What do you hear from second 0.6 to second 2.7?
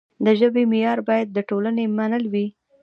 معیار باید د ټولنې منل وي.